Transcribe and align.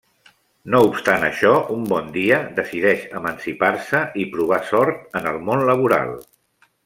No 0.75 0.79
obstant 0.85 1.25
això, 1.27 1.51
un 1.75 1.83
bon 1.91 2.07
dia 2.15 2.39
decideix 2.61 3.05
emancipar-se 3.21 4.01
i 4.23 4.27
provar 4.37 4.61
sort 4.71 5.19
en 5.21 5.29
el 5.35 5.39
món 5.51 5.67
laboral. 5.73 6.19